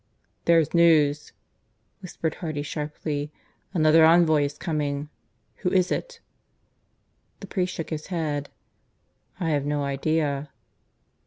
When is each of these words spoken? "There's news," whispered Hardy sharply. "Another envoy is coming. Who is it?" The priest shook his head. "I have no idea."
"There's 0.45 0.73
news," 0.73 1.31
whispered 2.01 2.33
Hardy 2.41 2.63
sharply. 2.63 3.31
"Another 3.71 4.03
envoy 4.03 4.45
is 4.45 4.57
coming. 4.57 5.09
Who 5.57 5.69
is 5.71 5.91
it?" 5.91 6.19
The 7.39 7.45
priest 7.45 7.75
shook 7.75 7.91
his 7.91 8.07
head. 8.07 8.49
"I 9.39 9.51
have 9.51 9.67
no 9.67 9.83
idea." 9.83 10.49